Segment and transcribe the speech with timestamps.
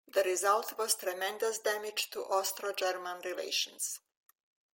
[0.11, 3.99] The result was tremendous damage to Austro-German relations.